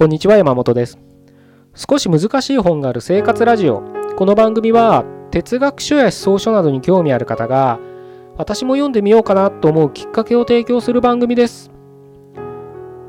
[0.00, 0.98] こんにちは山本です。
[1.74, 3.82] 少し難しい本がある生活ラジオ。
[4.16, 7.78] この番組は哲学書や思想書などに興味ある方が
[8.38, 11.70] 私も読んでみようかなと思うきっかけを提供する番組です。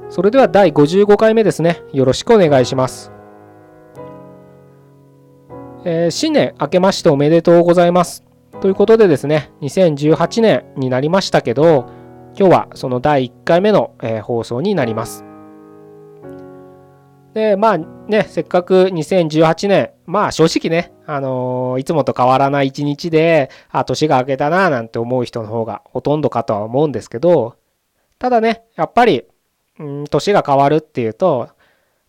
[0.10, 1.82] それでは第55回目ですね。
[1.94, 3.14] よろしくお願いします。
[5.86, 8.26] えー、新年明けましておめでとうございます。
[8.60, 11.86] ということでですね2018年になりましたけど
[12.38, 15.24] 今日はその第1回目の、えー、放送になります。
[17.34, 27.56] で、まあね、せっかく2018年、まあ正直ね、あのー、いつもと変わらない一日で、あ、年が明けたな、なんて思う人の方がほとんどかとは思うんですけど、
[28.20, 29.24] ただね、やっぱり、
[29.80, 31.50] うん、年が変わるっていうと、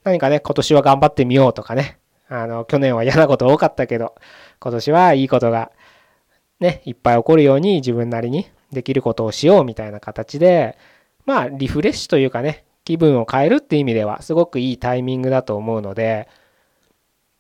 [0.04, 1.98] 何かね、今年は頑張ってみようとかね、
[2.28, 4.14] あの、去年は嫌なこと多かったけど、
[4.58, 5.70] 今年はいいことが、
[6.58, 10.76] ね、いっぱい起こるように自分なりにできることをしようみたいな形で、
[11.24, 16.28] まあ、リフレッシュというかね、気分を変えるって意味ではすごくいいタイミングだと思うので、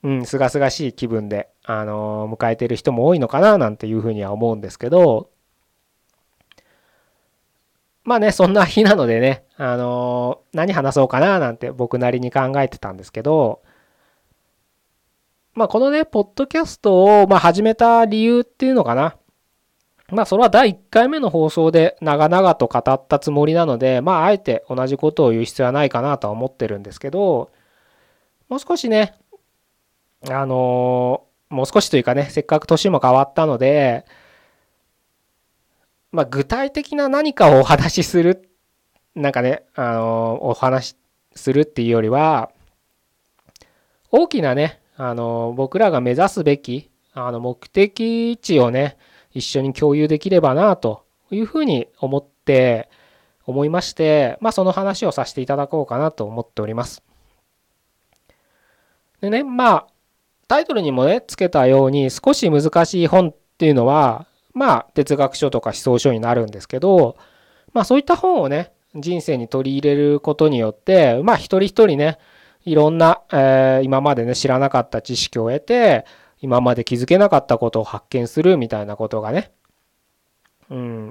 [0.02, 5.30] うん、すがすがしい気分で、あの、迎えてる人も多いのかななんていうふうには思うんですけど、
[8.04, 13.62] まあね、そんな日なのでね、あの、何話そうかななんて僕なりに考えてたんですけど、
[15.54, 19.16] まあこのね、ポッドキャストを、まあ、始めた理由っていうのかな。
[20.10, 27.50] まあそれは第1回目の放送で長々と語ったつもりなので、まああえて同じことを言う必要はないかなとは思ってるんですけど、
[28.48, 29.14] もう少しね、
[30.28, 34.04] あのー、もう少しというかね、せっかく年も変わったので、
[36.10, 38.50] まあ具体的な何かをお話しする、
[39.14, 40.96] なんかね、あのー、お話し
[41.34, 42.50] するっていうよりは、
[44.10, 48.98] 大きなね、あのー、僕らが目指すべき、あの目的地をね、
[49.32, 52.88] 一緒に共有できればなというふうに思って
[53.46, 57.02] 思いまして、まあ、その話をさせていただこうかなと思っております。
[59.20, 59.86] でね、まあ、
[60.48, 67.16] タイトルにもね、つけたように少し難しい本っていうのは、まあ、哲学書とか思想書になるんですけど、
[67.72, 72.18] まあ、そういった本をね、人生に取り入れることによって、まあ、一人一人ね、
[72.64, 76.04] いろんな、えー、今までね、知らなかった知識を得て、
[76.42, 79.52] 今まで気づけなかったことを発見するみたいなことがね、
[80.68, 81.10] うん、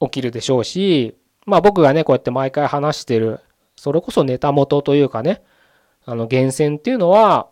[0.00, 1.16] 起きるでしょうし、
[1.46, 3.40] まあ僕がね、こうやって毎回話してる、
[3.76, 5.42] それこそネタ元というかね、
[6.04, 7.48] あの源泉っていうのは、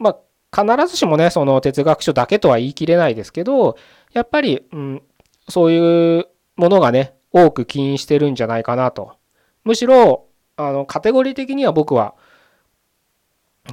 [0.00, 0.16] ま
[0.52, 3.76] あ必ずしもね、その哲学書だけとは言い切れないですけど、
[4.12, 5.02] やっぱり、うん、
[5.48, 9.16] そういうものがね、多く起因してるんじゃないかなと。
[9.62, 12.14] むしろ、あの、カテゴリー的には僕は、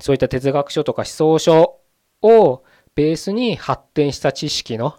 [0.02, 1.81] そういった哲学書とか思想書
[2.22, 2.64] を
[2.96, 4.96] ベースに発展した知識の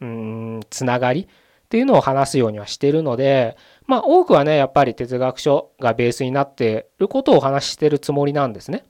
[0.00, 1.26] うんつながりっ
[1.68, 8.84] ていうのを話すようにはしてるのでまあ多くはねやっぱり哲学書がベースになってることをお話ししてるつもりなんですね。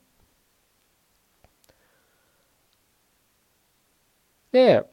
[4.51, 4.83] で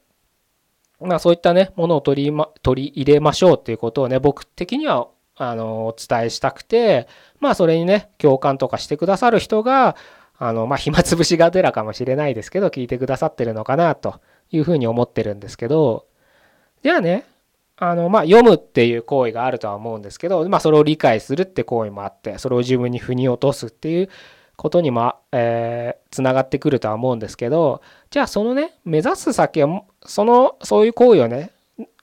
[1.01, 7.09] まあそういったねものを取り,、ま、取り入れましょうっていうことをね僕的にはあのお伝えしたくて
[7.41, 9.97] まあそれにね共感とかしてくださる人が
[10.41, 14.21] あの、まあ、暇つぶしがてらかもしれないですけど、聞いてくださってるのかなと
[14.51, 16.07] いうふうに思ってるんですけど、
[16.83, 17.27] じゃあね、
[17.77, 24.09] あの、まあ、読むっていう行為があるとは思うんですけど、まあ、それを理解するって行為もあって、それを自分に腑に落とすっていう
[24.57, 31.51] ことにも、えー、つながってくるとは思うんですけど、じゃあそのね、目指す先は、その、そういう行為をね、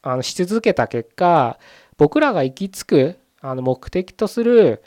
[0.03, 1.57] あのし続けた結果、
[1.97, 4.83] 僕らが行き着く、あの、目的とする、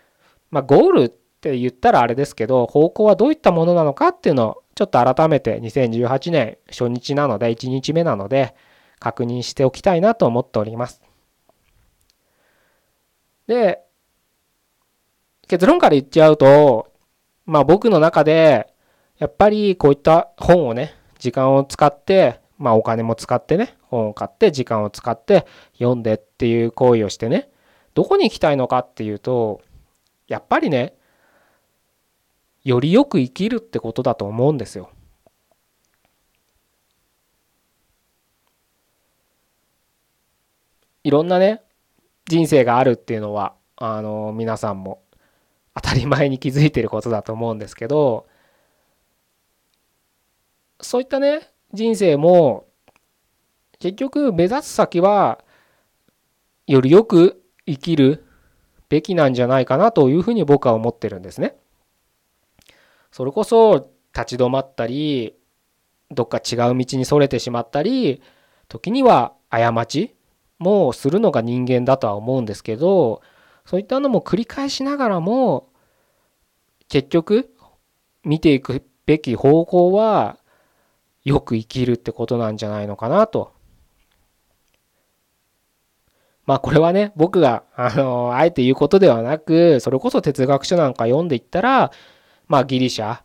[0.53, 8.55] まあ、ゴールって言ったらあれですけど、方向はどういったものなのかっていうのをちょっと改めて2018年初日なので、1日目なので
[8.99, 11.01] 確認しておきたいなと思っております。
[13.47, 13.81] で、
[15.49, 16.93] 結論から言っちゃうと、
[17.47, 18.71] まあ僕の中で、
[19.19, 25.47] やっぱりこういった本をね、時間を使って、まあお金も使ってね、本を買って時間を使って
[25.78, 27.48] 読んでっていう行為をしてね、
[27.95, 29.63] どこに行きたいのかっていうと、
[30.28, 30.95] やっぱりね、
[32.65, 34.91] よりよく生きるってことだと思うんですよ。
[41.03, 41.62] いろんなね
[42.27, 45.03] 人生があるっていうのはあの皆さんも
[45.74, 48.27] 当たり前に気づいてることだと思うんですけど
[50.80, 52.66] そういったね人生も
[53.78, 55.42] 結局目指す先は
[56.66, 58.27] よりよく生きる
[58.91, 61.56] べきなんじゃないかなというふうに僕は思ってるんですね。
[63.10, 65.34] それこそ立ち止まったり
[66.10, 68.22] どっか違う道にそれてしまったり
[68.68, 70.15] 時には過ち
[70.59, 73.22] もするのが人間だとは思うんですけど
[73.65, 75.68] そういったのも繰り返しながらも
[76.89, 77.51] 結局
[78.24, 80.39] 見ていくべき方向は
[81.24, 83.53] よく生きるってことなんじゃないのかなと。
[86.47, 91.92] まあこれはね僕があのあえて言うことではなくそれこそ哲学書なんか読んでいったら
[92.51, 93.21] まあギリシャ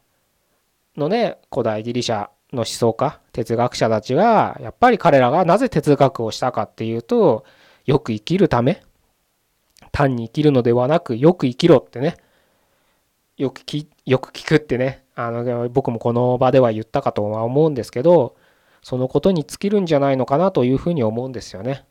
[0.96, 7.44] のね古代ギリシャの思想家哲学者たちがやっぱり彼らがなぜ哲学をしたかっていうと
[7.86, 8.84] よく生きるため
[9.92, 12.18] 単に生きるのではなくよく生きろってね
[13.36, 18.36] よくきよく聞くってねあの僕もこの場では言ったかとは思うんですけど
[18.84, 21.84] そのことに尽きるんじゃないのかなというふうに思うんですよね。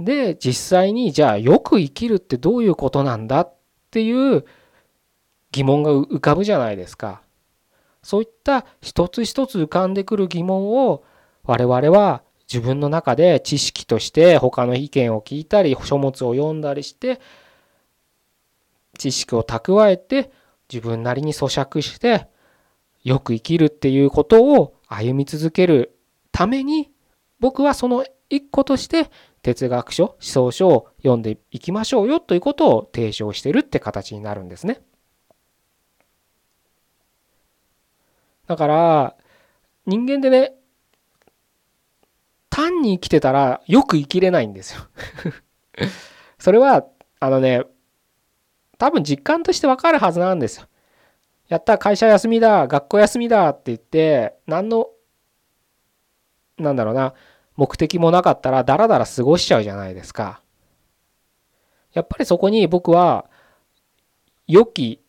[0.00, 3.54] で実際にじゃあよく生きるってどういうことなんだっ
[3.92, 4.44] ていう
[5.54, 7.22] 疑問が浮かぶじゃないですか。
[8.02, 11.04] そういった一つ一つ浮かんでくる疑問を
[11.44, 12.22] 我々は
[12.52, 17.20] 自分の中で知識として他の意見を聞いたり書物を読んだりして
[18.98, 20.32] 知識を蓄えて
[20.70, 22.26] 自分なりに咀嚼して
[23.04, 25.96] よく生きるっていうことを歩み続ける
[26.32, 26.90] ために
[27.38, 29.08] 僕はその一個として
[29.42, 34.80] 哲学書思想書を読んでいきましょうよということを提唱してるって形になるんですね。
[38.46, 39.16] だから
[39.86, 40.54] 人間でね
[42.50, 44.82] 単に生きてたらよく生きれないんですよ
[46.38, 46.86] それは
[47.20, 47.64] あのね
[48.78, 50.66] 多分実感としてわかるはずなんですよ。
[51.48, 54.88] やった会社休みだ学校休みだって言って何の
[56.58, 57.14] なんだろうな
[57.56, 60.42] 目的もなかったらダラダラ過ごしちゃうじゃないですか。
[61.92, 63.26] やっぱりそこに僕は
[64.46, 65.00] 良き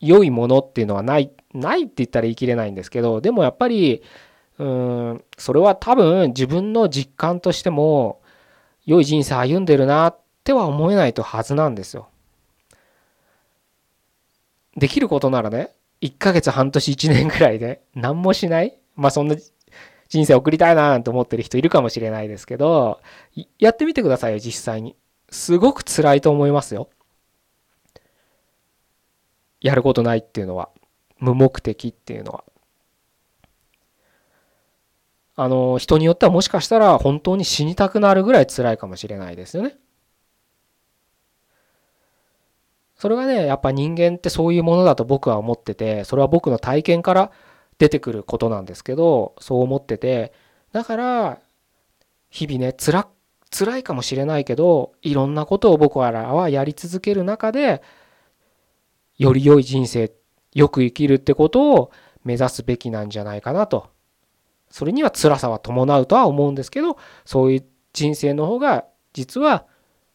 [0.00, 4.02] 良いものっていうのはないないって言ったら言い切れないんですけどでもやっぱり
[4.58, 8.20] うんそれは多分自分の実感としても
[8.84, 12.08] 良い人生歩んでるなっては思えないとはずなんですよ。
[14.76, 15.70] できることならね
[16.02, 19.36] 1ヶ月半年1年ぐらいで何もしないまあそんな
[20.08, 23.00] 人生送りたいななんて思ってる人いるかもしれないですけど
[23.58, 24.96] やってみてくださいよ実際に。
[25.30, 26.88] すごく辛いと思いますよ。
[29.60, 30.68] やることないっていうのは
[31.24, 32.44] 無目的っていうのは。
[35.36, 39.76] あの人によってはもしかしたら本当に死にたくなるぐらい辛いかもしれないですよね。
[42.96, 47.32] それがねやっぱ人間ってそういうものだと僕は思っててそれは僕の体験から
[47.78, 50.32] 出てくることなんですけどそう思ってて
[50.72, 51.38] だから
[52.30, 53.08] 日々ね辛
[53.50, 57.82] 辛いかもしれないけどいろんなことを僕らはやり続ける中で
[59.18, 60.10] より良い人生
[60.54, 61.90] よく生きるってことを
[62.24, 63.90] 目指すべきなんじゃないかなと
[64.70, 69.66] それには辛さは伴うとは思うんですけどそういう人生の方が実は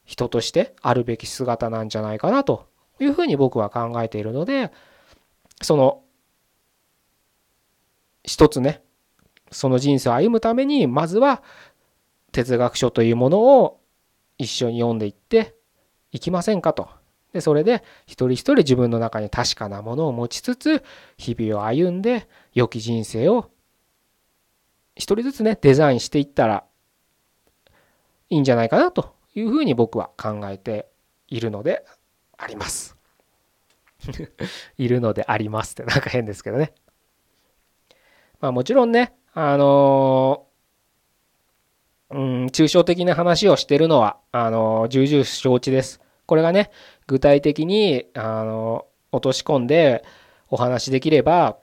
[0.06, 2.68] 人としてあるべき姿なんじゃないかなと
[3.00, 4.72] いうふうに僕は考えているので
[5.62, 6.02] その
[8.24, 8.82] 一つね
[9.52, 11.44] その人生を歩むためにまずは
[12.32, 13.80] 哲学書というものを
[14.38, 15.56] 一緒に読んでいって
[16.12, 16.99] いきませんかと。
[17.34, 20.84] でそれで一人一人自分の中に確かなものを持ちつつ
[21.18, 23.52] 日々を歩んで良き人生を
[24.96, 26.64] 一人ずつねデザインしていったら
[28.30, 30.88] いいんじゃないかなというふうに僕は考えて
[31.28, 31.86] いるので
[32.38, 32.98] あります。
[34.78, 36.74] いるのでありますってなんか変ですけどね。
[38.40, 40.46] まあもちろんね、あの、
[42.10, 46.02] うん、抽象的な話をしてるのは、あの、重々承知です。
[46.26, 46.72] これがね、
[47.10, 50.06] 具体的に、あの、落とし込んで
[50.48, 51.58] お話できれば、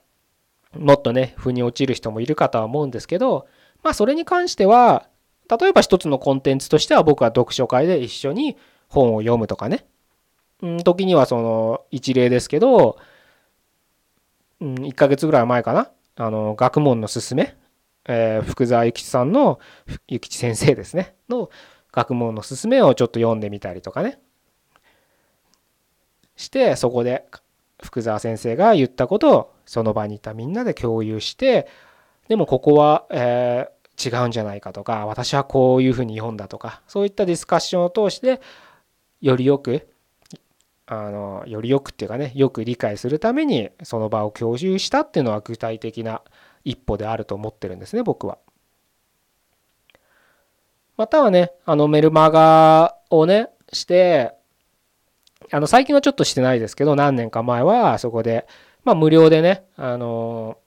[0.76, 3.46] もっとね、腑に落ちる人もいるかとは思うんですけど、
[3.84, 5.08] まあそれに関しては、
[5.48, 8.56] 例えば一つのコンテンツとしては僕は読書会で一緒に
[8.88, 9.86] 本を読むとかね、
[10.62, 12.98] うん、時にはその一例ですけど、
[14.60, 17.56] うん、1ヶ月ぐらい前かな、あの、学問のすすめ、
[18.08, 19.60] え、福沢諭吉さんの、
[20.08, 21.50] 諭吉先生ですね、の
[21.92, 24.18] 学問のすすめをちょっと読んでみたりとかね、
[26.46, 27.26] して、そこで
[27.82, 31.68] 福沢先生が言ったことをその場にいたみんなで共有して、
[32.28, 38.40] でもここは、えー、違うんじゃないかとか、私はこういうふうに読んだとか、そういったディスカッションを通して、
[39.20, 39.88] よりよく
[40.86, 46.22] あのよりよくっていうかねよく理解するためにその場を共有したっていうのは具体的な
[46.64, 48.38] 一歩であると思ってるんですね僕は。
[50.96, 54.35] またはねあのメルマガをねして
[55.50, 58.46] あの最近はちょっとしてないですけど何年か前はそこで
[58.84, 60.58] まあ無料でねあの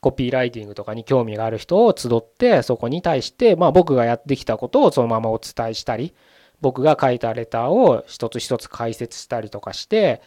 [0.00, 6.14] コピーライティングとかに興味がある人を集ってそこに対してまあ僕がやってきたことをそのままお伝えしたり
[6.60, 10.22] 僕が書いたレターを一つ一つ解説したりとかして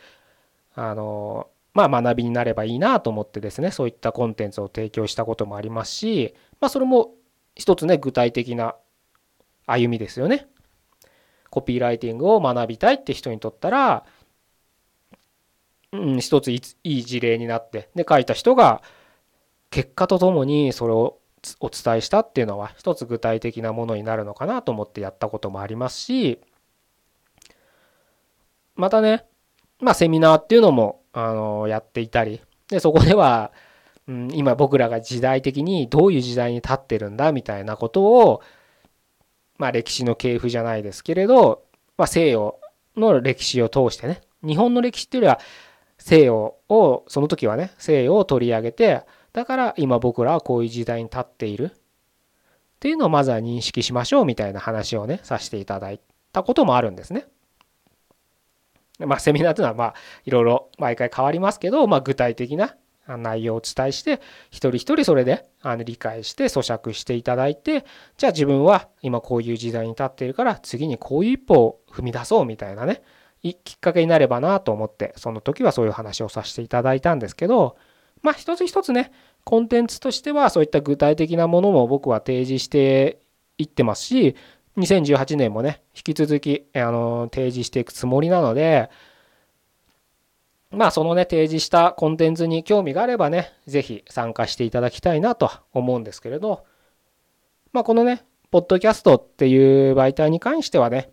[0.76, 7.12] あのまあ学びになればいいなと思ってですねそういったコンテンツを提供したこともありますしまあそれも
[7.56, 8.76] 一つね具体的な
[9.66, 10.48] 歩みですよね。
[11.56, 14.04] コピーライティングを学びたいって人にとったら、
[15.94, 18.84] うん、一ついい事例になってで書いた人が
[19.70, 21.18] 結果とともにそれを
[21.62, 26.42] お伝えしたっていうのは一つ具体的なものになるのかなと思ってやったこともありますし
[28.76, 29.24] またね
[29.80, 33.54] まあセミナーっていうのもあのやっていたりでそこでは、
[34.10, 38.42] うん、今僕らが時代的にどういう時代に立ってるんだみたいなことを
[39.58, 41.64] まあ歴史の系譜じゃないですけれど、
[41.98, 42.60] まあ、西洋
[42.96, 45.40] の歴史を通してね日本の歴史っていうよりは
[45.98, 51.78] 西洋をその時はね西洋を取り上げてだから今僕らはこういう時代に立っているっ
[52.80, 56.00] ていうのをまずは認識しましょうみたいな話をねさせていただい
[56.32, 57.26] たこともあるんですね。
[59.00, 59.94] まあセミナーというのはまあ
[60.26, 62.76] いろいろ毎回変わりますけど、まあ、具体的な
[63.08, 67.86] 内容をお伝えして一人一人それであの理解して咀嚼していただいて
[68.18, 73.02] じゃあ自分は今こういう時代に立っているから次にこういう一歩を踏み出そうみたいなね
[73.42, 77.78] きっかけになればなと思ってその時はそういう話をさせていただいたんですけど
[78.24, 79.12] まあ一つ一つね
[79.44, 83.20] コンテンツとしてはそういった具体的なものも僕は提示して
[83.60, 84.36] いってますし
[84.78, 88.90] 2018年もね引き続きあの提示していくつもりなので
[90.76, 96.66] まあそのね提示したコンテンツに興味があればね是非参加していただきたいなと思うんですけれど
[97.72, 101.10] まあこのねポッドキャストっていう媒体に関してはね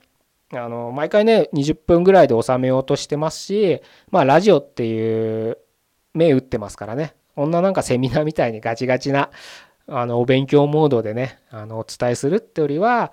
[0.52, 5.58] あの毎回ね20分ぐらいで収めようとしてますしまあラジオっていう
[6.14, 9.30] 目打ってますからねこんななんかセミナーみたいにガチガチな
[9.86, 13.12] あのお勉強モードでねあのお伝えするってよりは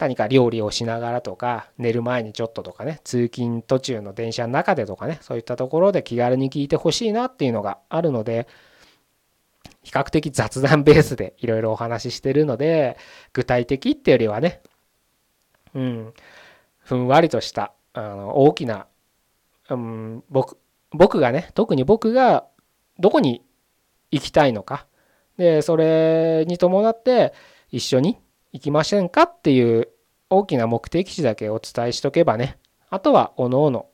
[0.00, 8.48] 何か料理をしながらとか寝る前にちょっととかね通勤途中の電車の中でとかねそういったところで気軽に聞いてほしいなっていうのがあるので
[9.82, 12.96] 比較的雑談ベースでいろいろお話ししてるので
[13.34, 14.62] 具体的っていうよりはね
[15.74, 16.14] うん
[16.78, 18.86] ふんわりとしたあの大きな、
[19.68, 20.56] うん、僕
[20.92, 22.46] 僕がね特に僕が
[22.98, 23.44] どこに
[24.10, 24.86] 行きたいのか。
[25.36, 27.32] でそれに伴って
[27.70, 28.18] 一緒に
[28.52, 29.88] 行きませんかっていう
[30.28, 32.58] 大きな目的地だけお伝えしとけばね。
[32.88, 33.86] あとはおのおの。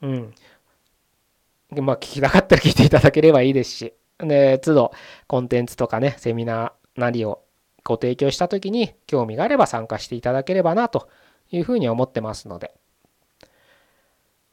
[0.00, 0.34] うん。
[1.70, 3.94] まあ聞きたかったら聞いていただければいいですし。
[4.18, 4.92] で都度
[5.26, 7.42] コンテンツとかねセミナーなりを
[7.84, 11.08] ご提供した時に興味があれば参加していただければなと
[11.50, 12.72] いうふうに思ってますので。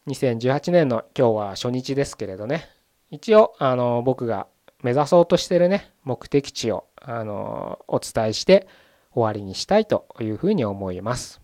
[0.07, 2.67] 2018年の今日は初日ですけれどね。
[3.11, 4.47] 一応あの僕が
[4.81, 8.67] 目指そうとしてるね目的地をあのお伝えして
[9.13, 11.41] 終わりにしたいというふうに思います。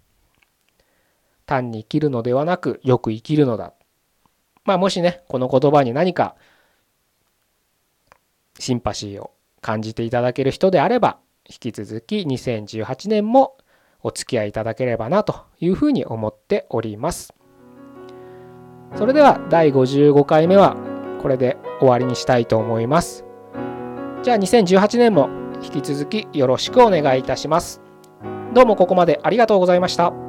[1.46, 3.74] 単に生きるのではなくよく生きるのだ。
[4.63, 6.36] まあもしねこの言葉に何か
[8.60, 13.58] シンパシーを感じていただける人であれば引き続き2018年も
[14.01, 17.34] お付き合いいただければなというふうに思っております。
[18.96, 20.77] それでは第55回目は
[21.22, 23.25] これで終わりにしたいと思います。
[24.25, 25.29] じゃあ2018年も
[25.62, 27.79] 引き続きよろしくお願いいたします。
[28.55, 30.25] どうもここまでありがとうございました。